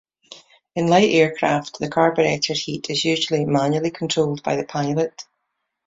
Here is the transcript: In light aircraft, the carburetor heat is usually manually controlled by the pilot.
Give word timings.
In 0.75 0.87
light 0.87 1.11
aircraft, 1.11 1.77
the 1.77 1.87
carburetor 1.87 2.55
heat 2.55 2.89
is 2.89 3.05
usually 3.05 3.45
manually 3.45 3.91
controlled 3.91 4.41
by 4.41 4.55
the 4.55 4.65
pilot. 4.65 5.27